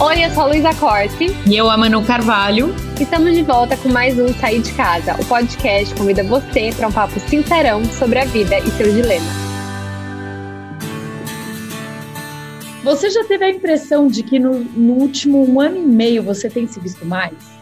[0.00, 1.26] Oi, eu sou a Luísa Corte.
[1.48, 2.74] E eu, a Manu Carvalho.
[3.00, 5.14] Estamos de volta com mais um Sair de Casa.
[5.20, 9.32] O podcast convida você para um papo sincerão sobre a vida e seus dilemas.
[12.82, 16.50] Você já teve a impressão de que no, no último um ano e meio você
[16.50, 17.53] tem se visto mais?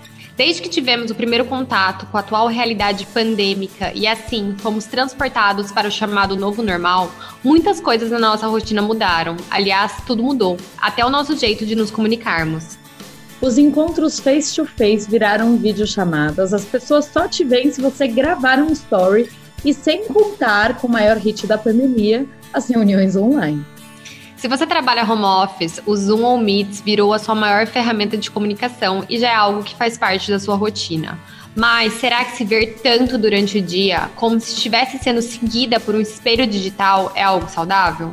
[0.45, 5.71] Desde que tivemos o primeiro contato com a atual realidade pandêmica e assim fomos transportados
[5.71, 7.13] para o chamado novo normal,
[7.45, 9.37] muitas coisas na nossa rotina mudaram.
[9.49, 12.77] Aliás, tudo mudou, até o nosso jeito de nos comunicarmos.
[13.41, 18.59] Os encontros face to face viraram videochamadas, as pessoas só te veem se você gravar
[18.59, 19.31] um story
[19.65, 23.65] e sem contar com o maior hit da pandemia, as reuniões online.
[24.43, 28.29] Se você trabalha home office, o Zoom ou Meets virou a sua maior ferramenta de
[28.29, 31.17] comunicação e já é algo que faz parte da sua rotina.
[31.55, 35.95] Mas será que se ver tanto durante o dia, como se estivesse sendo seguida por
[35.95, 38.13] um espelho digital, é algo saudável?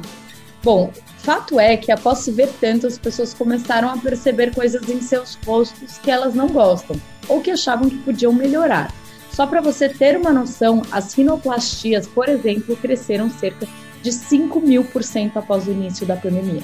[0.61, 5.01] Bom, fato é que após se ver tanto, as pessoas começaram a perceber coisas em
[5.01, 6.95] seus rostos que elas não gostam
[7.27, 8.93] ou que achavam que podiam melhorar.
[9.31, 13.67] Só para você ter uma noção, as rinoplastias, por exemplo, cresceram cerca
[14.01, 16.61] de 5 mil por cento após o início da pandemia.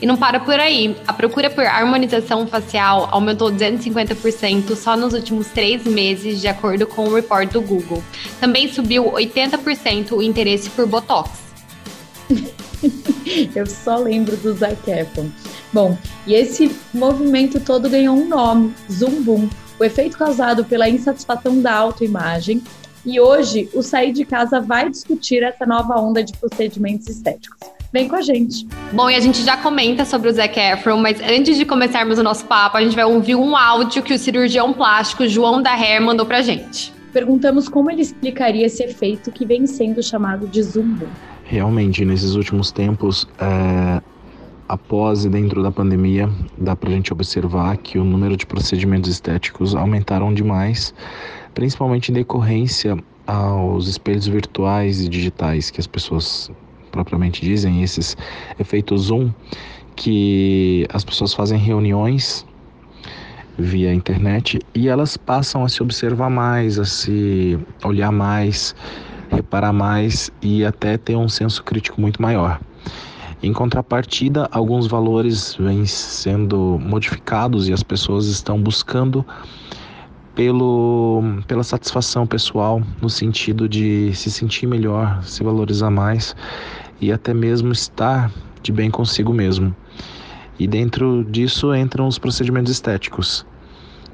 [0.00, 0.96] E não para por aí.
[1.06, 7.04] A procura por harmonização facial aumentou 250% só nos últimos três meses, de acordo com
[7.04, 8.02] o report do Google.
[8.40, 11.30] Também subiu 80% o interesse por Botox.
[13.54, 15.30] Eu só lembro do Zac Efron.
[15.72, 19.48] Bom, e esse movimento todo ganhou um nome, Zumbum,
[19.78, 22.62] o efeito causado pela insatisfação da autoimagem
[23.04, 27.58] e hoje o Sair de Casa vai discutir essa nova onda de procedimentos estéticos.
[27.92, 28.66] Vem com a gente.
[28.92, 32.22] Bom, e a gente já comenta sobre o Zac Efron, mas antes de começarmos o
[32.22, 36.02] nosso papo, a gente vai ouvir um áudio que o cirurgião plástico João da Hair
[36.02, 36.92] mandou pra gente.
[37.12, 41.06] Perguntamos como ele explicaria esse efeito que vem sendo chamado de zumbo.
[41.44, 44.02] Realmente, nesses últimos tempos, é,
[44.68, 46.28] após e dentro da pandemia,
[46.58, 50.92] dá pra gente observar que o número de procedimentos estéticos aumentaram demais
[51.54, 56.50] principalmente em decorrência aos espelhos virtuais e digitais que as pessoas
[56.90, 58.16] propriamente dizem, esses
[58.58, 59.30] efeitos zoom,
[59.96, 62.46] que as pessoas fazem reuniões
[63.58, 68.74] via internet e elas passam a se observar mais, a se olhar mais,
[69.30, 72.60] reparar mais e até ter um senso crítico muito maior.
[73.42, 79.24] Em contrapartida, alguns valores vêm sendo modificados e as pessoas estão buscando
[80.34, 86.34] pelo, pela satisfação pessoal, no sentido de se sentir melhor, se valorizar mais
[87.00, 88.30] e até mesmo estar
[88.62, 89.74] de bem consigo mesmo.
[90.58, 93.46] E dentro disso entram os procedimentos estéticos,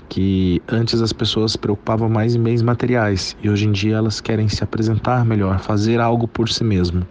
[0.09, 4.21] que antes as pessoas se preocupavam mais em bens materiais e hoje em dia elas
[4.21, 7.07] querem se apresentar melhor, fazer algo por si mesmo.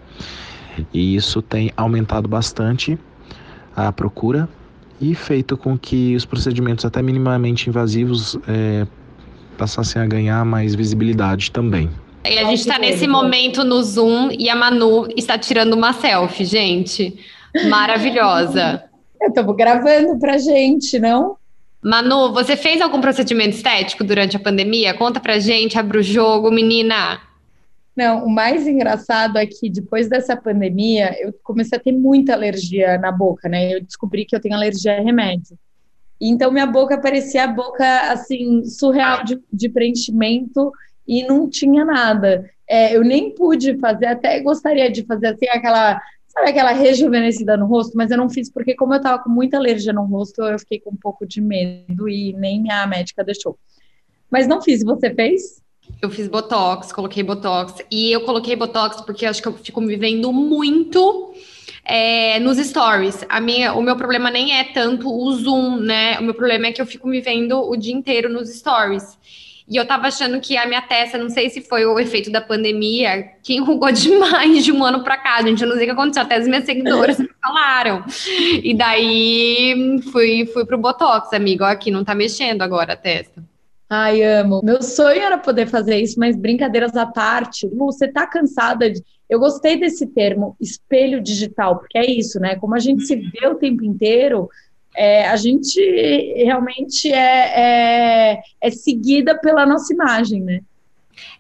[0.94, 2.98] E isso tem aumentado bastante
[3.76, 4.50] a procura
[5.00, 8.86] e feito com que os procedimentos até minimamente invasivos é,
[9.60, 11.90] passassem a ganhar mais visibilidade também.
[12.24, 16.46] E a gente está nesse momento no Zoom e a Manu está tirando uma selfie,
[16.46, 17.20] gente.
[17.70, 18.84] Maravilhosa.
[19.22, 21.36] Estamos gravando pra gente, não?
[21.82, 24.94] Manu, você fez algum procedimento estético durante a pandemia?
[24.94, 27.20] Conta pra gente, abre o jogo, menina.
[27.96, 32.98] Não, o mais engraçado é que depois dessa pandemia, eu comecei a ter muita alergia
[32.98, 33.74] na boca, né?
[33.74, 35.58] Eu descobri que eu tenho alergia a remédio.
[36.22, 40.72] Então, minha boca parecia a boca, assim, surreal de, de preenchimento
[41.08, 42.50] e não tinha nada.
[42.68, 47.66] É, eu nem pude fazer, até gostaria de fazer, assim, aquela, sabe, aquela rejuvenescida no
[47.66, 50.60] rosto, mas eu não fiz porque, como eu tava com muita alergia no rosto, eu
[50.60, 53.58] fiquei com um pouco de medo e nem minha médica deixou.
[54.30, 55.62] Mas não fiz, você fez?
[56.02, 57.84] Eu fiz botox, coloquei botox.
[57.90, 61.34] E eu coloquei botox porque acho que eu fico me vendo muito
[61.90, 63.26] é, nos stories.
[63.28, 66.20] A minha, o meu problema nem é tanto o zoom, né?
[66.20, 69.18] O meu problema é que eu fico me vendo o dia inteiro nos stories.
[69.68, 72.42] E eu tava achando que a minha testa, não sei se foi o efeito da
[72.42, 75.64] pandemia, que enrugou demais de um ano pra cá, gente.
[75.64, 78.06] Eu não sei o que aconteceu, até as minhas seguidoras me falaram.
[78.64, 81.64] E daí fui, fui pro Botox, amigo.
[81.64, 83.44] Aqui não tá mexendo agora a testa.
[83.90, 84.62] Ai, amo.
[84.64, 87.68] Meu sonho era poder fazer isso, mas brincadeiras à parte.
[87.68, 89.04] Lu, você tá cansada de.
[89.28, 92.56] Eu gostei desse termo, espelho digital, porque é isso, né?
[92.56, 94.48] Como a gente se vê o tempo inteiro,
[94.96, 95.80] é, a gente
[96.44, 100.62] realmente é, é, é seguida pela nossa imagem, né?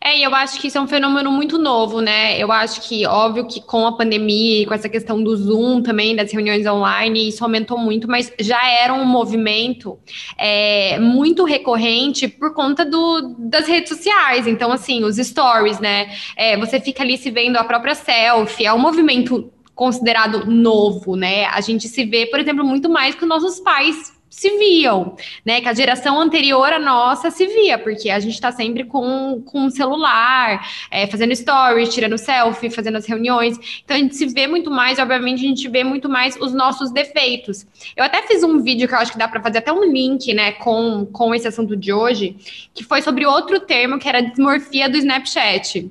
[0.01, 2.37] É, eu acho que isso é um fenômeno muito novo, né?
[2.37, 6.15] Eu acho que, óbvio que com a pandemia e com essa questão do Zoom também,
[6.15, 9.99] das reuniões online, isso aumentou muito, mas já era um movimento
[10.37, 14.47] é, muito recorrente por conta do, das redes sociais.
[14.47, 16.09] Então, assim, os stories, né?
[16.35, 21.45] É, você fica ali se vendo a própria selfie, é um movimento considerado novo, né?
[21.45, 25.59] A gente se vê, por exemplo, muito mais que os nossos pais se viam, né?
[25.59, 29.61] Que a geração anterior à nossa se via, porque a gente está sempre com, com
[29.61, 33.57] um celular, é, fazendo stories, tirando selfie, fazendo as reuniões.
[33.83, 36.91] Então a gente se vê muito mais, obviamente, a gente vê muito mais os nossos
[36.91, 37.65] defeitos.
[37.95, 40.33] Eu até fiz um vídeo que eu acho que dá para fazer até um link,
[40.33, 42.35] né, com, com esse assunto de hoje,
[42.73, 45.89] que foi sobre outro termo que era dismorfia do Snapchat.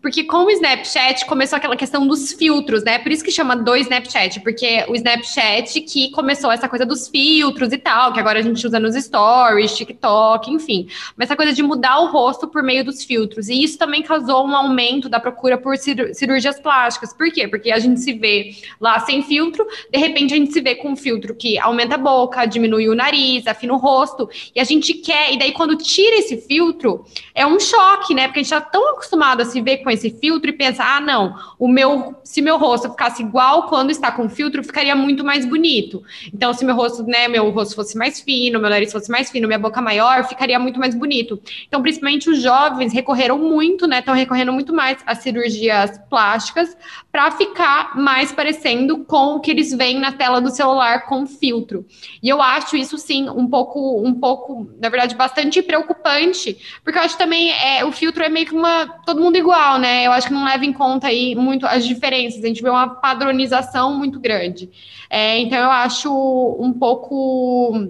[0.00, 2.98] Porque com o Snapchat começou aquela questão dos filtros, né?
[2.98, 7.72] Por isso que chama do Snapchat, porque o Snapchat que começou essa coisa dos filtros
[7.72, 10.86] e tal, que agora a gente usa nos stories, TikTok, enfim.
[11.16, 13.48] Mas essa coisa de mudar o rosto por meio dos filtros.
[13.48, 17.12] E isso também causou um aumento da procura por cirurgias plásticas.
[17.12, 17.48] Por quê?
[17.48, 20.90] Porque a gente se vê lá sem filtro, de repente a gente se vê com
[20.90, 24.94] um filtro que aumenta a boca, diminui o nariz, afina o rosto, e a gente
[24.94, 27.04] quer, e daí quando tira esse filtro,
[27.34, 28.28] é um choque, né?
[28.28, 31.00] Porque a gente tá tão acostumado a se ver com esse filtro e pensa: ah,
[31.00, 35.44] não, o meu, se meu rosto ficasse igual quando está com filtro, ficaria muito mais
[35.44, 36.02] bonito.
[36.32, 39.46] Então, se meu rosto, né, meu rosto fosse mais fino, meu nariz fosse mais fino,
[39.46, 41.40] minha boca maior, ficaria muito mais bonito.
[41.66, 43.98] Então, principalmente os jovens recorreram muito, né?
[43.98, 46.76] Estão recorrendo muito mais às cirurgias plásticas
[47.10, 51.86] para ficar mais parecendo com o que eles veem na tela do celular com filtro.
[52.22, 57.02] E eu acho isso sim um pouco, um pouco, na verdade, bastante preocupante, porque eu
[57.02, 60.04] acho também é, o filtro é meio que uma todo mundo igual igual, né?
[60.04, 62.42] Eu acho que não leva em conta aí muito as diferenças.
[62.42, 64.68] A gente vê uma padronização muito grande.
[65.08, 67.88] É, então eu acho um pouco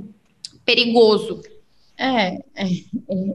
[0.65, 1.43] perigoso.
[1.97, 2.67] É, é,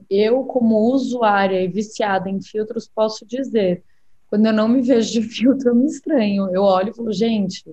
[0.09, 3.83] eu como usuária e viciada em filtros posso dizer,
[4.29, 6.49] quando eu não me vejo de filtro eu me estranho.
[6.53, 7.63] Eu olho e falo, gente,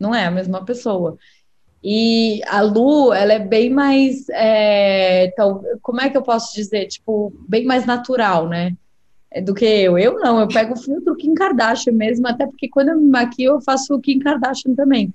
[0.00, 1.18] não é a mesma pessoa.
[1.84, 6.86] E a Lu, ela é bem mais, é, então, como é que eu posso dizer,
[6.86, 8.74] tipo, bem mais natural, né?
[9.40, 9.98] Do que eu.
[9.98, 13.52] Eu não, eu pego o filtro Kim Kardashian mesmo, até porque quando eu me maquio,
[13.52, 15.12] eu faço o Kim Kardashian também.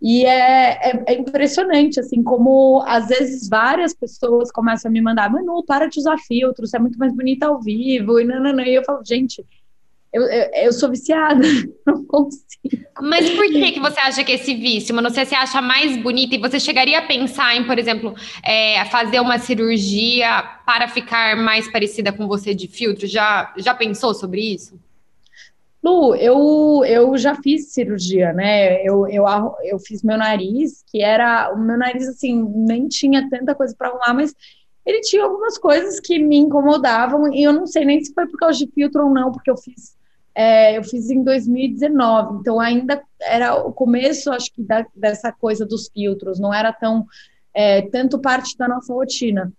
[0.00, 5.30] E é, é, é, impressionante, assim, como às vezes várias pessoas começam a me mandar,
[5.30, 8.60] Manu, para de usar filtro, você é muito mais bonita ao vivo, e, não.
[8.60, 9.46] e eu falo, gente,
[10.12, 11.40] eu, eu, eu, sou viciada,
[11.86, 12.52] não consigo.
[13.00, 16.34] Mas por que, que você acha que esse vício, mano, você se acha mais bonita
[16.34, 18.14] e você chegaria a pensar em, por exemplo,
[18.44, 23.06] é, fazer uma cirurgia para ficar mais parecida com você de filtro?
[23.06, 24.78] Já, já pensou sobre isso?
[25.82, 28.86] Lu, eu, eu já fiz cirurgia, né?
[28.86, 29.24] Eu, eu,
[29.64, 31.52] eu fiz meu nariz, que era.
[31.52, 34.32] O meu nariz, assim, nem tinha tanta coisa para arrumar, mas
[34.86, 38.38] ele tinha algumas coisas que me incomodavam, e eu não sei nem se foi por
[38.38, 39.96] causa de filtro ou não, porque eu fiz
[40.34, 45.66] é, eu fiz em 2019, então ainda era o começo, acho que, da, dessa coisa
[45.66, 47.06] dos filtros, não era tão
[47.54, 49.52] é, tanto parte da nossa rotina.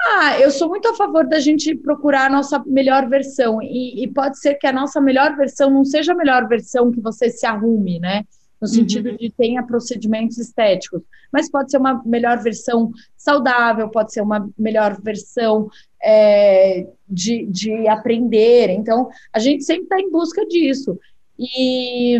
[0.00, 4.08] Ah, eu sou muito a favor da gente procurar a nossa melhor versão, e, e
[4.08, 7.44] pode ser que a nossa melhor versão não seja a melhor versão que você se
[7.44, 8.24] arrume, né?
[8.60, 9.16] No sentido uhum.
[9.16, 11.02] de tenha procedimentos estéticos,
[11.32, 15.68] mas pode ser uma melhor versão saudável, pode ser uma melhor versão
[16.02, 18.70] é, de, de aprender.
[18.70, 20.98] Então, a gente sempre está em busca disso.
[21.38, 22.18] E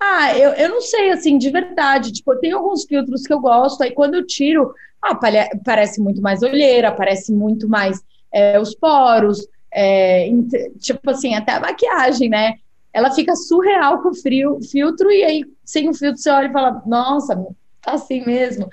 [0.00, 2.12] ah, eu, eu não sei, assim, de verdade.
[2.12, 5.18] Tipo, tem alguns filtros que eu gosto, aí quando eu tiro, ah,
[5.64, 8.00] parece muito mais olheira, parece muito mais
[8.32, 10.30] é, os poros, é,
[10.78, 12.54] tipo assim, até a maquiagem, né?
[12.92, 16.52] Ela fica surreal com o frio, filtro, e aí, sem o filtro, você olha e
[16.52, 17.36] fala, nossa,
[17.82, 18.68] tá assim mesmo.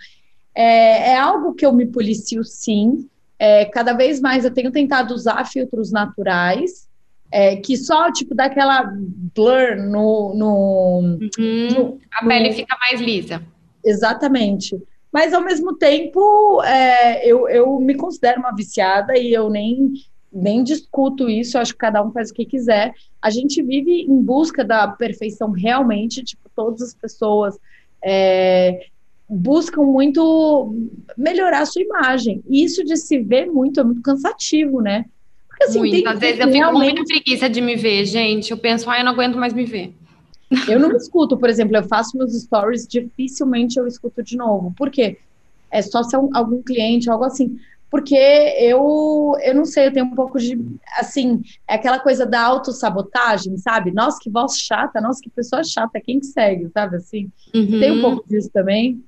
[0.54, 3.10] É, é algo que eu me policio, sim.
[3.38, 6.88] É, cada vez mais eu tenho tentado usar filtros naturais,
[7.32, 8.90] é, que só, tipo, dá aquela
[9.36, 10.34] blur no...
[10.34, 11.00] no,
[11.38, 11.68] uhum.
[11.76, 12.56] no a pele no...
[12.56, 13.44] fica mais lisa.
[13.84, 14.82] Exatamente.
[15.12, 19.94] Mas, ao mesmo tempo, é, eu, eu me considero uma viciada e eu nem
[20.36, 22.94] nem discuto isso, acho que cada um faz o que quiser.
[23.22, 27.58] A gente vive em busca da perfeição realmente, tipo, todas as pessoas
[28.04, 28.88] é,
[29.30, 30.76] buscam muito
[31.18, 32.44] melhorar a sua imagem.
[32.50, 35.06] E isso de se ver muito é muito cansativo, né?
[35.48, 35.94] Porque assim, muito.
[35.94, 38.52] tem, Às vezes eu fico com muita preguiça de me ver, gente.
[38.52, 39.94] Eu penso, ai, eu não aguento mais me ver.
[40.70, 44.72] Eu não escuto, por exemplo, eu faço meus stories, dificilmente eu escuto de novo.
[44.78, 45.18] Por quê?
[45.72, 47.58] É só se é um, algum cliente, algo assim.
[47.90, 50.58] Porque eu, eu não sei, eu tenho um pouco de,
[50.98, 53.92] assim, é aquela coisa da autossabotagem, sabe?
[53.92, 57.32] Nossa, que voz chata, nossa, que pessoa chata, quem que segue, sabe assim?
[57.54, 57.80] Uhum.
[57.80, 59.04] Tem um pouco disso também.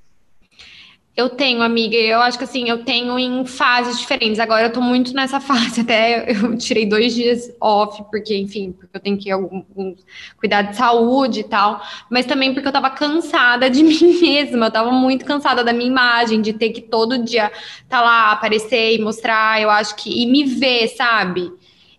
[1.18, 4.38] Eu tenho, amiga, eu acho que assim, eu tenho em fases diferentes.
[4.38, 8.96] Agora eu tô muito nessa fase, até eu tirei dois dias off, porque, enfim, porque
[8.96, 9.96] eu tenho que algum, algum,
[10.36, 14.70] cuidar de saúde e tal, mas também porque eu tava cansada de mim mesma, eu
[14.70, 17.50] tava muito cansada da minha imagem, de ter que todo dia
[17.88, 21.50] tá lá, aparecer e mostrar, eu acho que, e me ver, sabe?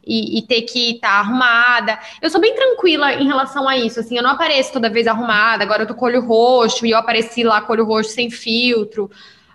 [0.09, 1.99] E, e, ter que estar tá arrumada.
[2.19, 5.63] Eu sou bem tranquila em relação a isso, assim, eu não apareço toda vez arrumada,
[5.63, 9.09] agora eu tô com olho roxo e eu apareci lá com olho roxo sem filtro.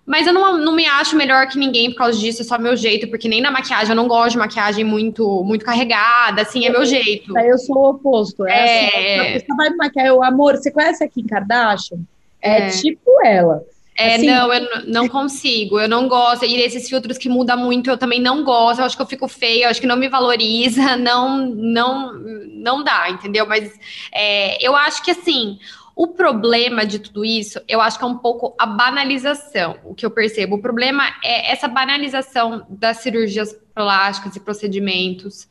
[0.06, 2.76] Mas eu não, não me acho melhor que ninguém por causa disso, é só meu
[2.76, 6.70] jeito, porque nem na maquiagem eu não gosto de maquiagem muito muito carregada, assim, é
[6.70, 7.36] meu jeito.
[7.36, 8.46] Eu sou o oposto.
[8.46, 9.36] É, é...
[9.36, 11.98] Assim, você vai me maquiar, eu, amor, você conhece a Kim Kardashian?
[12.40, 13.64] É, é tipo ela.
[13.96, 16.44] É, assim, não, eu não consigo, eu não gosto.
[16.44, 18.80] E esses filtros que mudam muito, eu também não gosto.
[18.80, 22.82] Eu acho que eu fico feia, eu acho que não me valoriza, não, não, não
[22.82, 23.46] dá, entendeu?
[23.46, 23.72] Mas
[24.12, 25.58] é, eu acho que assim,
[25.94, 30.04] o problema de tudo isso, eu acho que é um pouco a banalização, o que
[30.04, 30.56] eu percebo.
[30.56, 35.48] O problema é essa banalização das cirurgias plásticas e procedimentos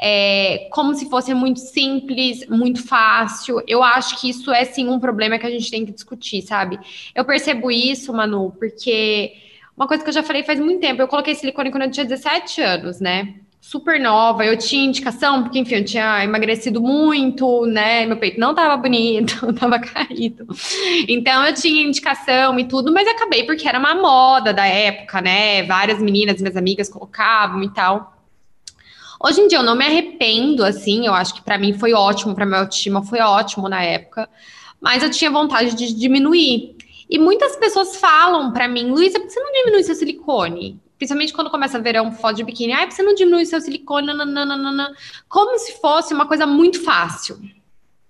[0.00, 3.62] é, como se fosse muito simples, muito fácil.
[3.66, 6.78] Eu acho que isso é sim um problema que a gente tem que discutir, sabe?
[7.14, 9.32] Eu percebo isso, Manu, porque
[9.76, 12.04] uma coisa que eu já falei faz muito tempo, eu coloquei silicone quando eu tinha
[12.04, 13.34] 17 anos, né?
[13.58, 18.06] Super nova, eu tinha indicação, porque enfim, eu tinha emagrecido muito, né?
[18.06, 20.46] Meu peito não tava bonito, tava caído.
[21.08, 25.62] Então eu tinha indicação e tudo, mas acabei porque era uma moda da época, né?
[25.64, 28.15] Várias meninas, minhas amigas colocavam e tal.
[29.18, 32.34] Hoje em dia eu não me arrependo, assim, eu acho que para mim foi ótimo,
[32.34, 34.28] para minha autoestima foi ótimo na época,
[34.80, 36.76] mas eu tinha vontade de diminuir.
[37.08, 40.80] E muitas pessoas falam para mim, Luísa, por que você não diminui seu silicone?
[40.98, 44.06] Principalmente quando começa verão foto de biquíni, ai, por que você não diminui seu silicone?
[44.06, 44.92] Nananana.
[45.28, 47.38] Como se fosse uma coisa muito fácil.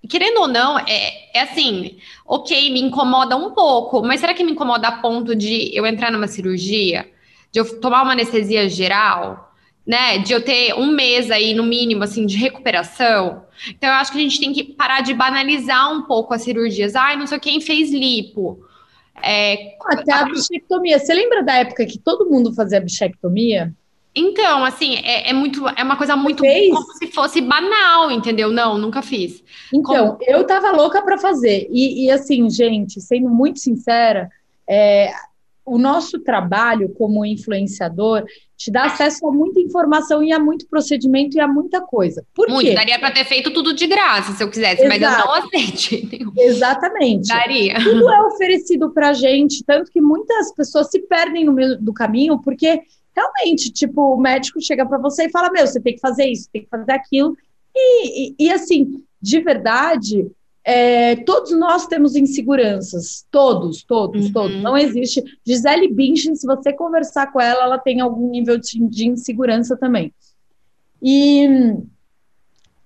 [0.09, 4.53] querendo ou não, é, é assim, ok, me incomoda um pouco, mas será que me
[4.53, 7.11] incomoda a ponto de eu entrar numa cirurgia?
[7.53, 9.46] De eu tomar uma anestesia geral?
[9.87, 13.45] Né, de eu ter um mês aí, no mínimo, assim, de recuperação.
[13.71, 16.97] Então, eu acho que a gente tem que parar de banalizar um pouco as cirurgias.
[16.97, 18.61] Ai, não sei quem fez lipo.
[19.23, 20.99] É, Até a bichectomia.
[20.99, 23.73] Você lembra da época que todo mundo fazia bichectomia?
[24.15, 28.51] Então, assim, é, é muito, é uma coisa muito como se fosse banal, entendeu?
[28.51, 29.45] Não, nunca fiz.
[29.73, 30.19] Então, como...
[30.23, 31.69] eu tava louca para fazer.
[31.71, 34.31] E, e, assim, gente, sendo muito sincera,
[34.67, 35.13] é,
[35.67, 38.25] o nosso trabalho como influenciador
[38.57, 42.25] te dá acesso a muita informação e a muito procedimento e a muita coisa.
[42.33, 42.75] Por muito, quê?
[42.75, 45.01] daria para ter feito tudo de graça se eu quisesse, Exato.
[45.01, 46.33] mas eu não aceito.
[46.39, 47.29] Exatamente.
[47.29, 47.75] Daria.
[47.83, 52.41] Tudo é oferecido para gente, tanto que muitas pessoas se perdem no meio do caminho,
[52.41, 52.81] porque
[53.15, 56.49] realmente, tipo, o médico chega para você e fala: Meu, você tem que fazer isso,
[56.53, 57.37] tem que fazer aquilo.
[57.75, 60.31] E, e, e assim, de verdade,
[60.69, 64.33] é, todos nós temos inseguranças, todos, todos, uhum.
[64.33, 64.61] todos.
[64.61, 65.23] Não existe.
[65.47, 70.13] Gisele Bündchen, se você conversar com ela, ela tem algum nível de, de insegurança também.
[71.01, 71.47] E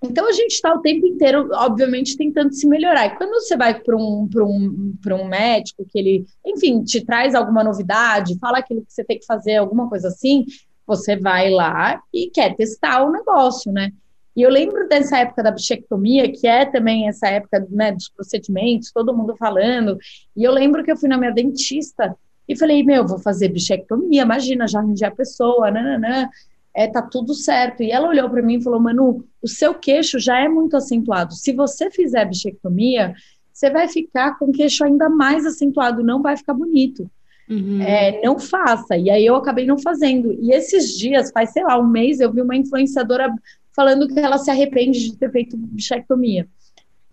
[0.02, 3.06] então a gente está o tempo inteiro, obviamente, tentando se melhorar.
[3.06, 7.64] E quando você vai para um, um, um médico que ele, enfim, te traz alguma
[7.64, 10.44] novidade, fala aquilo que você tem que fazer, alguma coisa assim,
[10.86, 13.90] você vai lá e quer testar o negócio, né?
[14.40, 18.90] E eu lembro dessa época da bichectomia, que é também essa época né, dos procedimentos,
[18.90, 19.98] todo mundo falando.
[20.34, 22.16] E eu lembro que eu fui na minha dentista
[22.48, 26.26] e falei, meu, vou fazer bichectomia, imagina, já arranjei a pessoa, nananã,
[26.74, 27.82] é, tá tudo certo.
[27.82, 31.34] E ela olhou para mim e falou, Manu, o seu queixo já é muito acentuado.
[31.34, 33.14] Se você fizer bichectomia,
[33.52, 37.10] você vai ficar com o queixo ainda mais acentuado, não vai ficar bonito.
[37.46, 37.82] Uhum.
[37.82, 38.96] É, não faça.
[38.96, 40.32] E aí eu acabei não fazendo.
[40.40, 43.30] E esses dias, faz, sei lá, um mês, eu vi uma influenciadora
[43.74, 46.46] falando que ela se arrepende de ter feito bichectomia.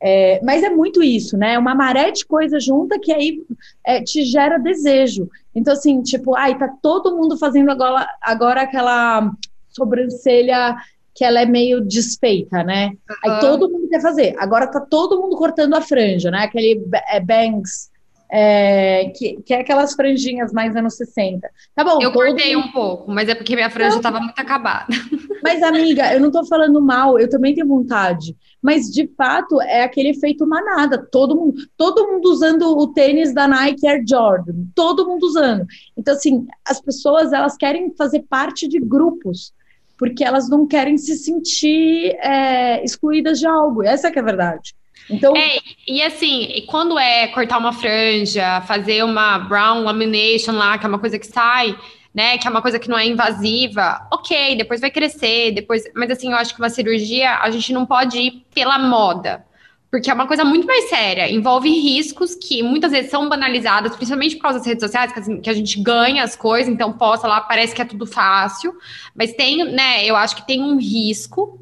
[0.02, 1.58] É, mas é muito isso, né?
[1.58, 3.42] Uma maré de coisa junta que aí
[3.84, 5.30] é, te gera desejo.
[5.56, 9.32] Então, assim, tipo, ai, tá todo mundo fazendo agora, agora aquela
[9.70, 10.76] sobrancelha
[11.16, 12.90] que ela é meio desfeita, né?
[12.90, 13.16] Uhum.
[13.26, 14.36] Aí todo mundo quer fazer.
[14.38, 16.44] Agora tá todo mundo cortando a franja, né?
[16.44, 17.90] Aquele é, bangs
[18.29, 21.50] é, que, que é aquelas franjinhas mais anos 60.
[21.75, 22.00] Tá bom.
[22.01, 22.67] Eu cortei mundo...
[22.67, 24.88] um pouco, mas é porque minha franja estava muito acabada.
[25.43, 28.36] Mas, amiga, eu não tô falando mal, eu também tenho vontade.
[28.62, 30.98] Mas, de fato, é aquele efeito manada.
[31.12, 34.65] Todo mundo, todo mundo usando o tênis da Nike Air Jordan.
[34.75, 35.65] Todo mundo usando.
[35.96, 39.53] Então, assim, as pessoas, elas querem fazer parte de grupos.
[39.98, 43.84] Porque elas não querem se sentir é, excluídas de algo.
[43.84, 44.75] Essa é a verdade.
[45.10, 50.86] Então, é, e assim, quando é cortar uma franja, fazer uma brown lamination lá, que
[50.86, 51.78] é uma coisa que sai,
[52.14, 52.38] né?
[52.38, 55.84] Que é uma coisa que não é invasiva, ok, depois vai crescer, depois.
[55.96, 59.46] Mas assim, eu acho que uma cirurgia a gente não pode ir pela moda.
[59.90, 64.36] Porque é uma coisa muito mais séria, envolve riscos que muitas vezes são banalizados, principalmente
[64.36, 67.74] por causa das redes sociais, que a gente ganha as coisas, então posta lá, parece
[67.74, 68.76] que é tudo fácil,
[69.16, 71.58] mas tem, né, eu acho que tem um risco,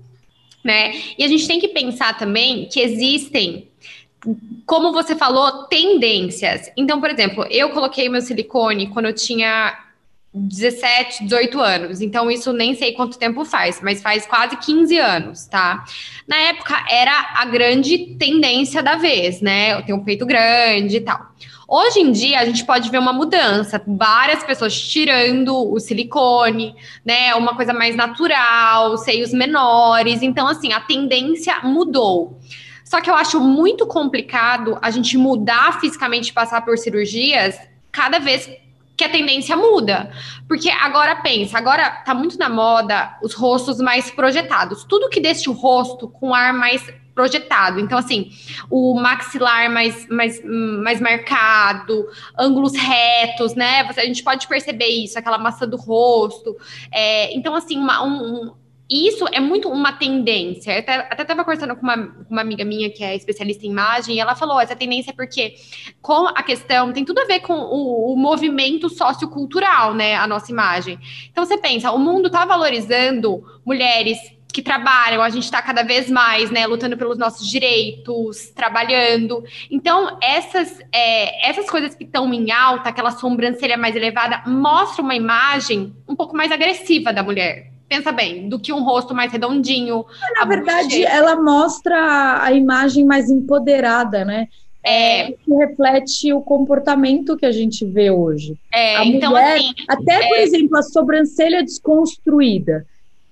[0.65, 3.69] né, e a gente tem que pensar também que existem
[4.65, 6.71] como você falou, tendências.
[6.75, 9.84] Então, por exemplo, eu coloquei meu silicone quando eu tinha
[10.35, 12.01] 17, 18 anos.
[12.01, 15.85] Então, isso nem sei quanto tempo faz, mas faz quase 15 anos, tá?
[16.27, 19.73] Na época, era a grande tendência da vez, né?
[19.73, 21.19] Eu tenho um peito grande e tal.
[21.67, 27.33] Hoje em dia, a gente pode ver uma mudança, várias pessoas tirando o silicone, né?
[27.33, 30.21] Uma coisa mais natural, seios menores.
[30.21, 32.39] Então, assim, a tendência mudou.
[32.83, 37.57] Só que eu acho muito complicado a gente mudar fisicamente, passar por cirurgias
[37.91, 38.47] cada vez
[38.95, 40.11] que a tendência muda.
[40.47, 44.83] Porque agora pensa, agora tá muito na moda os rostos mais projetados.
[44.83, 46.81] Tudo que deixa o rosto com ar mais
[47.15, 47.79] projetado.
[47.79, 48.29] Então, assim,
[48.69, 52.05] o maxilar mais, mais, mais marcado,
[52.37, 53.85] ângulos retos, né?
[53.85, 56.57] Você, a gente pode perceber isso, aquela massa do rosto.
[56.91, 58.53] É, então, assim, uma, um,
[58.89, 60.71] isso é muito uma tendência.
[60.73, 64.19] Eu até estava conversando com uma, uma, amiga minha que é especialista em imagem, e
[64.19, 65.55] ela falou: essa tendência é porque,
[66.01, 70.15] com a questão, tem tudo a ver com o, o movimento sociocultural, né?
[70.15, 70.99] A nossa imagem.
[71.31, 74.19] Então, você pensa, o mundo está valorizando mulheres
[74.53, 79.43] que trabalham, a gente está cada vez mais, né, lutando pelos nossos direitos, trabalhando.
[79.69, 85.13] Então, essas, é, essas coisas que estão em alta, aquela sobrancelha mais elevada, mostra uma
[85.13, 90.05] imagem um pouco mais agressiva da mulher pensa bem, do que um rosto mais redondinho.
[90.35, 94.47] Na verdade, ela mostra a imagem mais empoderada, né?
[94.83, 98.55] É, é, que reflete o comportamento que a gente vê hoje.
[98.71, 100.43] É, a então, mulher, assim, até, por é...
[100.43, 102.85] exemplo, a sobrancelha desconstruída,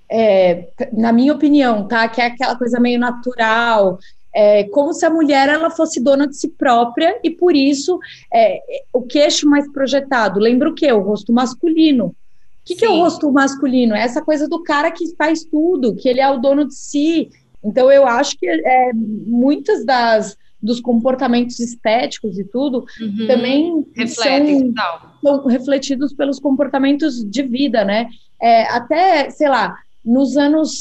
[0.10, 2.08] é, na minha opinião, tá?
[2.08, 4.00] Que é aquela coisa meio natural,
[4.34, 8.00] é, como se a mulher ela fosse dona de si própria e por isso
[8.34, 8.60] é,
[8.92, 10.40] o queixo mais projetado.
[10.40, 10.92] Lembra o quê?
[10.92, 12.16] O rosto masculino.
[12.64, 13.94] O que, que, é o rosto masculino?
[13.94, 17.30] É essa coisa do cara que faz tudo, que ele é o dono de si.
[17.62, 23.28] Então, eu acho que é, muitas das dos comportamentos estéticos e tudo uhum.
[23.28, 24.74] também são,
[25.22, 28.08] são, refletidos pelos comportamentos de vida, né?
[28.42, 30.72] É, até, sei lá, nos anos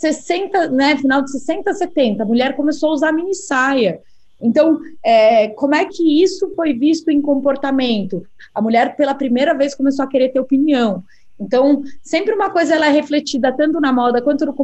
[0.00, 4.00] 60, né, final de 60, 70, a mulher começou a usar mini saia.
[4.40, 8.24] Então, é, como é que isso foi visto em comportamento?
[8.54, 11.02] A mulher, pela primeira vez, começou a querer ter opinião.
[11.40, 14.54] Então, sempre uma coisa ela é refletida tanto na moda, quanto no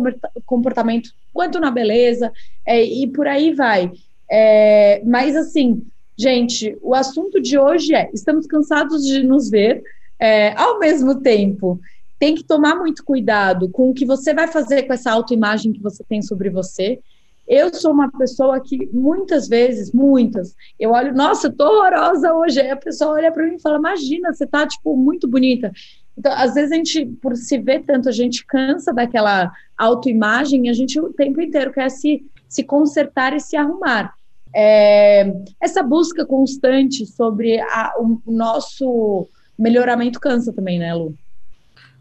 [0.45, 2.33] comportamento, quanto na beleza,
[2.67, 3.93] é, e por aí vai.
[4.31, 5.83] É, mas, assim,
[6.17, 9.83] gente, o assunto de hoje é: estamos cansados de nos ver,
[10.19, 11.81] é, ao mesmo tempo,
[12.19, 15.83] tem que tomar muito cuidado com o que você vai fazer com essa autoimagem que
[15.83, 16.99] você tem sobre você.
[17.47, 22.61] Eu sou uma pessoa que muitas vezes, muitas, eu olho, nossa, eu tô horrorosa hoje.
[22.61, 25.71] Aí a pessoa olha para mim e fala: Imagina, você tá, tipo, muito bonita.
[26.17, 30.69] Então, às vezes a gente, por se ver tanto, a gente cansa daquela autoimagem e
[30.69, 34.15] a gente o tempo inteiro quer se, se consertar e se arrumar.
[34.55, 41.15] É, essa busca constante sobre a, o, nosso melhoramento cansa também, né, Lu?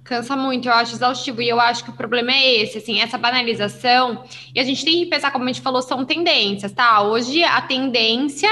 [0.03, 1.41] Cansa muito, eu acho exaustivo.
[1.41, 4.23] E eu acho que o problema é esse, assim, essa banalização.
[4.53, 7.01] E a gente tem que pensar, como a gente falou, são tendências, tá?
[7.01, 8.49] Hoje a tendência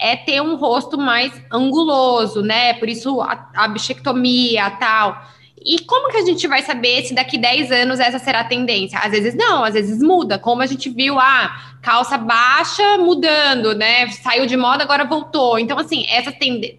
[0.00, 2.74] é ter um rosto mais anguloso, né?
[2.74, 5.20] Por isso a, a bichectomia tal.
[5.64, 8.98] E como que a gente vai saber se daqui 10 anos essa será a tendência?
[8.98, 14.08] Às vezes não, às vezes muda, como a gente viu, ah, calça baixa mudando, né?
[14.08, 15.58] Saiu de moda, agora voltou.
[15.58, 16.32] Então, assim, essa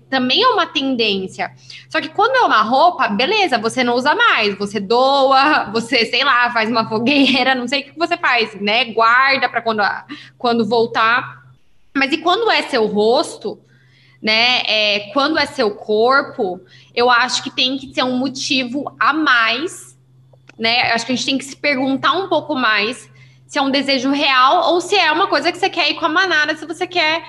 [0.10, 1.52] também é uma tendência.
[1.90, 6.24] Só que quando é uma roupa, beleza, você não usa mais, você doa, você, sei
[6.24, 8.86] lá, faz uma fogueira, não sei o que você faz, né?
[8.86, 9.84] Guarda para quando,
[10.38, 11.49] quando voltar.
[11.96, 13.60] Mas e quando é seu rosto,
[14.22, 14.62] né?
[14.66, 16.60] É, quando é seu corpo,
[16.94, 19.98] eu acho que tem que ser um motivo a mais,
[20.58, 20.92] né?
[20.92, 23.10] Acho que a gente tem que se perguntar um pouco mais
[23.48, 26.06] se é um desejo real ou se é uma coisa que você quer ir com
[26.06, 27.24] a manada, se você quer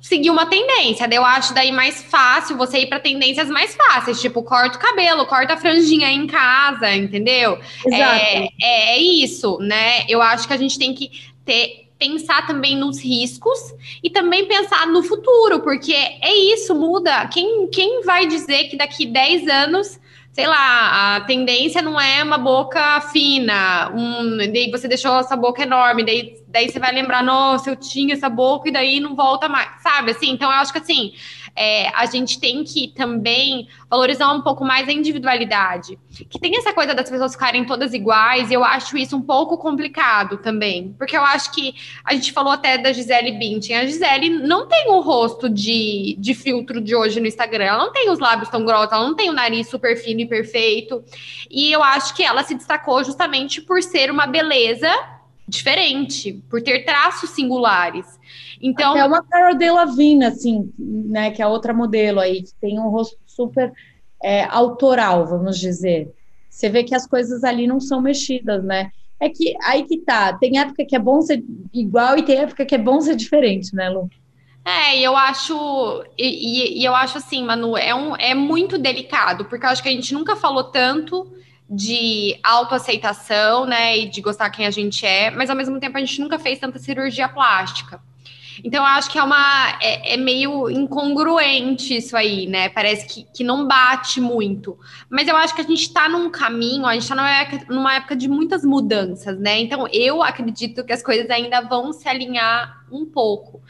[0.00, 1.08] seguir uma tendência.
[1.10, 5.26] eu acho daí mais fácil você ir para tendências mais fáceis, tipo, corta o cabelo,
[5.26, 7.58] corta a franjinha aí em casa, entendeu?
[7.86, 8.14] Exato.
[8.14, 10.04] É, é, é isso, né?
[10.08, 14.88] Eu acho que a gente tem que ter pensar também nos riscos e também pensar
[14.88, 17.28] no futuro, porque é isso, muda.
[17.28, 20.00] Quem, quem vai dizer que daqui 10 anos,
[20.32, 25.62] sei lá, a tendência não é uma boca fina, um, daí você deixou essa boca
[25.62, 29.48] enorme, daí daí você vai lembrar, nossa, eu tinha essa boca e daí não volta
[29.48, 30.10] mais, sabe?
[30.10, 31.14] Assim, então eu acho que assim,
[31.54, 35.98] é, a gente tem que também valorizar um pouco mais a individualidade.
[36.28, 39.58] Que tem essa coisa das pessoas ficarem todas iguais, e eu acho isso um pouco
[39.58, 40.94] complicado também.
[40.98, 43.76] Porque eu acho que a gente falou até da Gisele Bündchen.
[43.76, 47.64] A Gisele não tem o rosto de, de filtro de hoje no Instagram.
[47.64, 50.26] Ela não tem os lábios tão grossos, ela não tem o nariz super fino e
[50.26, 51.04] perfeito.
[51.50, 54.90] E eu acho que ela se destacou justamente por ser uma beleza
[55.46, 58.06] diferente, por ter traços singulares.
[58.60, 62.88] Então, é uma Carol Delevingne, assim, né, que é outra modelo aí, que tem um
[62.88, 63.72] rosto super
[64.22, 66.12] é, autoral, vamos dizer.
[66.48, 68.90] Você vê que as coisas ali não são mexidas, né?
[69.18, 72.64] É que aí que tá, tem época que é bom ser igual e tem época
[72.64, 74.08] que é bom ser diferente, né, Lu?
[74.64, 79.44] É, e eu acho, e, e, eu acho assim, Manu, é, um, é muito delicado,
[79.46, 81.32] porque eu acho que a gente nunca falou tanto
[81.74, 86.00] de autoaceitação, né, e de gostar quem a gente é, mas ao mesmo tempo a
[86.00, 88.00] gente nunca fez tanta cirurgia plástica.
[88.62, 89.78] Então, eu acho que é uma.
[89.80, 92.68] É, é, meio incongruente isso aí, né?
[92.68, 94.78] Parece que, que não bate muito.
[95.08, 97.94] Mas eu acho que a gente está num caminho, a gente está numa, época, numa
[97.94, 99.58] época de muitas mudanças, né?
[99.60, 103.62] Então, eu acredito que as coisas ainda vão se alinhar um pouco.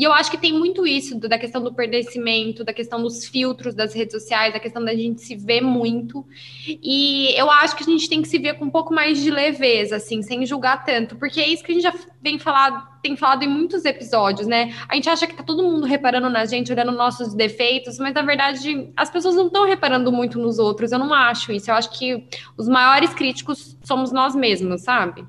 [0.00, 3.74] E eu acho que tem muito isso da questão do pertencimento, da questão dos filtros
[3.74, 6.24] das redes sociais, da questão da gente se ver muito.
[6.66, 9.30] E eu acho que a gente tem que se ver com um pouco mais de
[9.30, 13.14] leveza, assim, sem julgar tanto, porque é isso que a gente já vem falado, tem
[13.14, 14.74] falado em muitos episódios, né?
[14.88, 18.22] A gente acha que tá todo mundo reparando na gente, olhando nossos defeitos, mas na
[18.22, 20.92] verdade as pessoas não estão reparando muito nos outros.
[20.92, 21.70] Eu não acho isso.
[21.70, 25.26] Eu acho que os maiores críticos somos nós mesmos, sabe?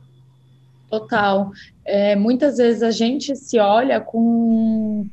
[0.92, 1.50] Total.
[1.86, 5.08] É, muitas vezes a gente se olha com,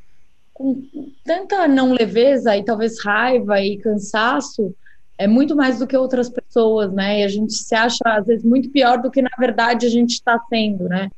[0.52, 0.82] com
[1.24, 4.74] tanta não leveza e talvez raiva e cansaço,
[5.16, 7.20] é muito mais do que outras pessoas, né?
[7.20, 10.14] E a gente se acha, às vezes, muito pior do que na verdade a gente
[10.14, 11.10] está sendo, né?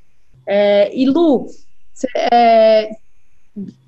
[0.46, 1.46] É, e Lu,
[1.94, 2.90] cê, é,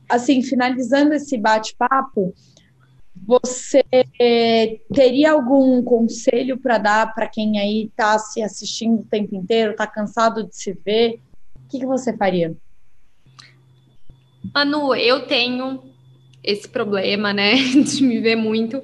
[0.09, 2.35] assim, finalizando esse bate-papo,
[3.25, 3.85] você
[4.93, 9.87] teria algum conselho para dar para quem aí está se assistindo o tempo inteiro, está
[9.87, 11.21] cansado de se ver?
[11.65, 12.55] O que, que você faria?
[14.53, 15.83] Manu, eu tenho
[16.43, 18.83] esse problema, né, de me ver muito.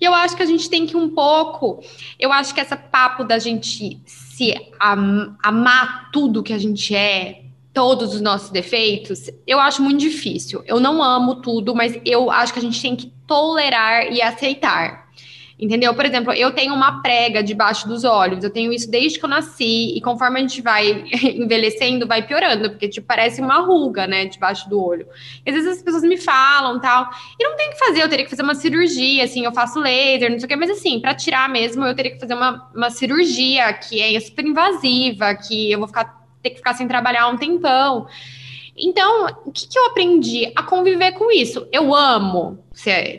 [0.00, 1.82] E eu acho que a gente tem que um pouco.
[2.18, 7.42] Eu acho que essa papo da gente se am amar tudo que a gente é,
[7.78, 10.64] todos os nossos defeitos, eu acho muito difícil.
[10.66, 15.06] Eu não amo tudo, mas eu acho que a gente tem que tolerar e aceitar.
[15.56, 15.94] Entendeu?
[15.94, 19.28] Por exemplo, eu tenho uma prega debaixo dos olhos, eu tenho isso desde que eu
[19.28, 24.26] nasci, e conforme a gente vai envelhecendo, vai piorando, porque tipo, parece uma ruga, né,
[24.26, 25.06] debaixo do olho.
[25.46, 28.24] E às vezes as pessoas me falam tal, e não tem que fazer, eu teria
[28.24, 31.14] que fazer uma cirurgia, assim, eu faço laser, não sei o que, mas assim, para
[31.14, 35.78] tirar mesmo, eu teria que fazer uma, uma cirurgia que é super invasiva, que eu
[35.78, 38.06] vou ficar ter que ficar sem trabalhar um tempão.
[38.76, 40.52] Então, o que, que eu aprendi?
[40.54, 41.66] A conviver com isso.
[41.72, 42.64] Eu amo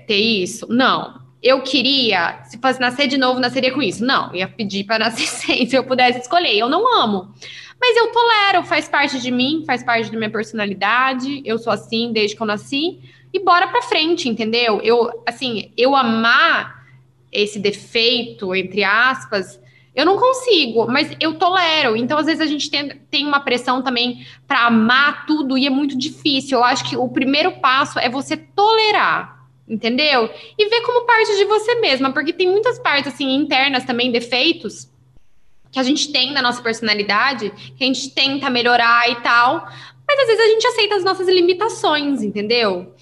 [0.07, 0.65] ter isso?
[0.69, 1.19] Não.
[1.41, 4.03] Eu queria, se fosse nascer de novo, nasceria com isso?
[4.03, 4.33] Não.
[4.33, 6.57] Ia pedir para nascer sem, se eu pudesse escolher.
[6.57, 7.33] Eu não amo.
[7.79, 11.41] Mas eu tolero, faz parte de mim, faz parte da minha personalidade.
[11.45, 12.99] Eu sou assim desde que eu nasci.
[13.33, 14.81] E bora pra frente, entendeu?
[14.81, 16.79] Eu, assim, eu amar
[17.31, 19.61] esse defeito, entre aspas,
[19.99, 21.97] eu não consigo, mas eu tolero.
[21.97, 25.69] Então, às vezes, a gente tem, tem uma pressão também para amar tudo e é
[25.69, 26.57] muito difícil.
[26.57, 30.29] Eu acho que o primeiro passo é você tolerar, entendeu?
[30.57, 34.89] E ver como parte de você mesma, porque tem muitas partes assim internas também, defeitos,
[35.69, 39.67] que a gente tem na nossa personalidade, que a gente tenta melhorar e tal,
[40.07, 42.95] mas às vezes a gente aceita as nossas limitações, entendeu?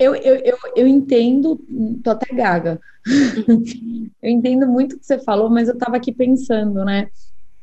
[0.00, 1.60] Eu, eu, eu, eu entendo,
[2.02, 2.80] tô até gaga.
[4.22, 7.08] eu entendo muito o que você falou, mas eu estava aqui pensando, né?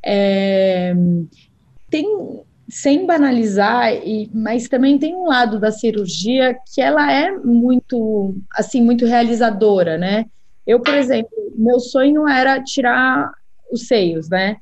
[0.06, 0.94] É,
[1.90, 2.06] tem,
[2.70, 8.84] sem banalizar, e, mas também tem um lado da cirurgia que ela é muito, assim,
[8.84, 10.26] muito realizadora, né?
[10.66, 13.32] Eu, por exemplo, meu sonho era tirar
[13.72, 14.58] os seios, né?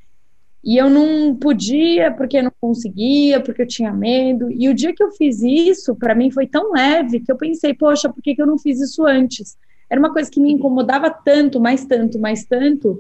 [0.66, 4.50] E eu não podia porque não conseguia, porque eu tinha medo.
[4.52, 7.72] E o dia que eu fiz isso, para mim foi tão leve que eu pensei,
[7.76, 9.56] poxa, por que, que eu não fiz isso antes?
[9.88, 13.00] Era uma coisa que me incomodava tanto, mais tanto, mais tanto.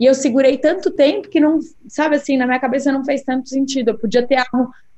[0.00, 3.50] E eu segurei tanto tempo que não, sabe assim, na minha cabeça não fez tanto
[3.50, 3.90] sentido.
[3.90, 4.42] Eu podia ter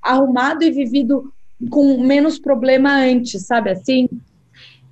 [0.01, 1.33] arrumado e vivido
[1.69, 4.09] com menos problema antes, sabe assim?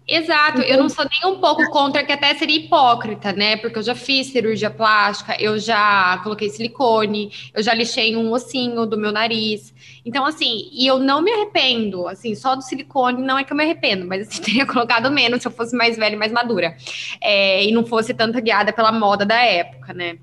[0.07, 3.57] Exato, eu não sou nem um pouco contra, que até seria hipócrita, né?
[3.57, 8.85] Porque eu já fiz cirurgia plástica, eu já coloquei silicone, eu já lixei um ossinho
[8.85, 9.73] do meu nariz.
[10.05, 13.57] Então, assim, e eu não me arrependo, assim, só do silicone não é que eu
[13.57, 16.77] me arrependo, mas assim, teria colocado menos se eu fosse mais velha e mais madura.
[17.19, 20.19] É, e não fosse tanta guiada pela moda da época, né?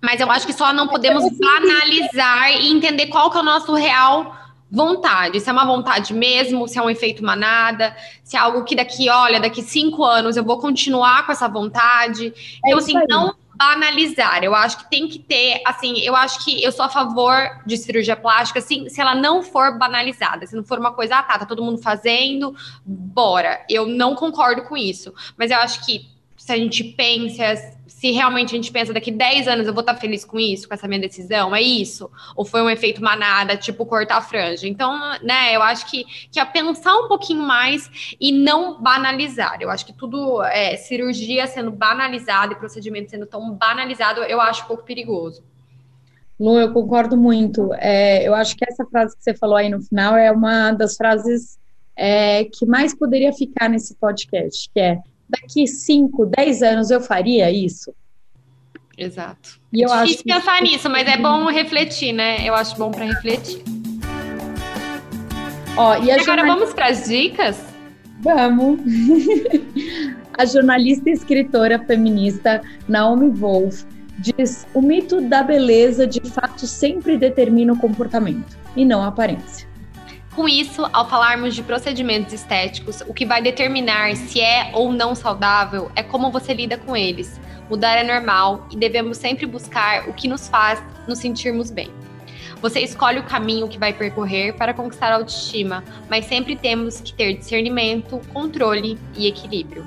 [0.00, 3.74] Mas eu acho que só não podemos banalizar e entender qual que é o nosso
[3.74, 4.39] real
[4.70, 5.40] vontade.
[5.40, 9.08] Se é uma vontade mesmo, se é um efeito manada, se é algo que daqui,
[9.08, 12.32] olha, daqui cinco anos eu vou continuar com essa vontade.
[12.64, 14.42] Então, assim, não banalizar.
[14.42, 17.34] Eu acho que tem que ter, assim, eu acho que eu sou a favor
[17.66, 21.22] de cirurgia plástica, assim, se ela não for banalizada, se não for uma coisa, ah,
[21.22, 22.56] tá, tá todo mundo fazendo,
[22.86, 23.62] bora.
[23.68, 25.12] Eu não concordo com isso.
[25.36, 29.46] Mas eu acho que se a gente pensa, se realmente a gente pensa daqui 10
[29.46, 32.10] anos eu vou estar feliz com isso, com essa minha decisão, é isso?
[32.34, 34.66] Ou foi um efeito manada, tipo cortar a franja?
[34.66, 39.58] Então, né, eu acho que, que é pensar um pouquinho mais e não banalizar.
[39.60, 44.64] Eu acho que tudo, é, cirurgia sendo banalizada e procedimento sendo tão banalizado, eu acho
[44.64, 45.44] um pouco perigoso.
[46.38, 47.68] Lu, eu concordo muito.
[47.74, 50.96] É, eu acho que essa frase que você falou aí no final é uma das
[50.96, 51.58] frases
[51.94, 54.98] é, que mais poderia ficar nesse podcast, que é
[55.30, 57.94] daqui 5, 10 anos eu faria isso?
[58.96, 59.60] Exato.
[59.72, 62.46] E eu é difícil acho pensar nisso, mas é bom refletir, né?
[62.46, 63.62] Eu acho bom para refletir.
[65.76, 67.64] Ó, e, e agora vamos para as dicas?
[68.20, 68.80] Vamos.
[70.36, 73.84] a jornalista e escritora feminista Naomi Wolf
[74.18, 79.69] diz: o mito da beleza de fato sempre determina o comportamento e não a aparência.
[80.40, 85.14] Com isso, ao falarmos de procedimentos estéticos, o que vai determinar se é ou não
[85.14, 87.38] saudável é como você lida com eles.
[87.68, 91.90] Mudar é normal e devemos sempre buscar o que nos faz nos sentirmos bem.
[92.62, 97.12] Você escolhe o caminho que vai percorrer para conquistar a autoestima, mas sempre temos que
[97.12, 99.84] ter discernimento, controle e equilíbrio.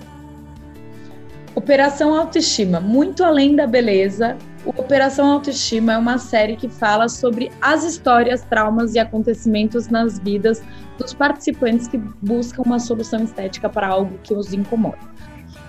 [1.55, 7.51] Operação Autoestima, muito além da beleza, o Operação Autoestima é uma série que fala sobre
[7.61, 10.63] as histórias, traumas e acontecimentos nas vidas
[10.97, 14.99] dos participantes que buscam uma solução estética para algo que os incomoda.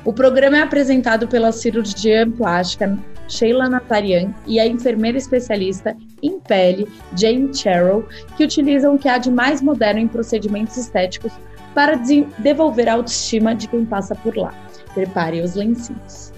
[0.05, 6.87] O programa é apresentado pela cirurgiã plástica Sheila Natarian e a enfermeira especialista em pele
[7.17, 11.33] Jane Sherrill, que utilizam o que há de mais moderno em procedimentos estéticos
[11.75, 11.97] para
[12.39, 14.55] devolver a autoestima de quem passa por lá.
[14.95, 16.33] Prepare os lencinhos.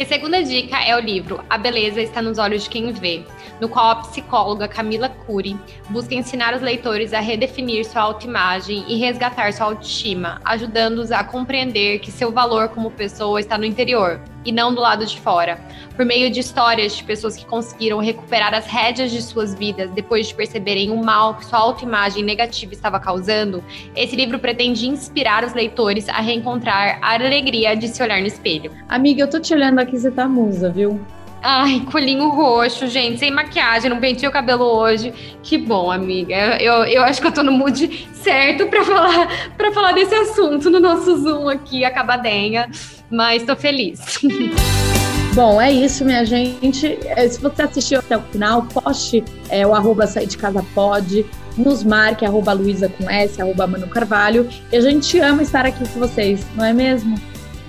[0.00, 3.22] E a segunda dica é o livro A Beleza Está nos Olhos de Quem Vê,
[3.60, 5.54] no qual a psicóloga Camila Cury
[5.90, 11.98] busca ensinar os leitores a redefinir sua autoimagem e resgatar sua autoestima, ajudando-os a compreender
[11.98, 15.60] que seu valor como pessoa está no interior e não do lado de fora,
[15.94, 20.28] por meio de histórias de pessoas que conseguiram recuperar as rédeas de suas vidas depois
[20.28, 23.62] de perceberem o mal que sua autoimagem negativa estava causando.
[23.94, 28.72] Esse livro pretende inspirar os leitores a reencontrar a alegria de se olhar no espelho.
[28.88, 31.00] Amiga, eu tô te olhando aqui, você tá musa, viu?
[31.42, 35.12] Ai, colinho roxo, gente, sem maquiagem, não pentei o cabelo hoje.
[35.42, 36.34] Que bom, amiga.
[36.60, 40.68] Eu, eu acho que eu tô no mood certo para falar para falar desse assunto
[40.68, 42.70] no nosso Zoom aqui, acabadenha,
[43.10, 44.20] mas tô feliz.
[45.32, 46.98] Bom, é isso, minha gente.
[47.06, 51.24] É, se você assistiu até o final, poste é, o arroba sair de casa pode,
[51.56, 54.48] nos marque, arroba Luísa com S, arroba Manu Carvalho.
[54.72, 57.14] E a gente ama estar aqui com vocês, não é mesmo?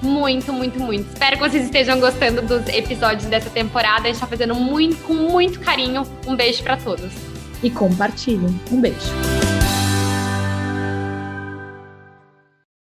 [0.02, 1.08] Muito, muito, muito.
[1.12, 4.04] Espero que vocês estejam gostando dos episódios dessa temporada.
[4.04, 6.04] A gente tá fazendo muito, com muito carinho.
[6.26, 7.12] Um beijo para todos.
[7.62, 8.60] E compartilhem.
[8.72, 9.51] Um beijo.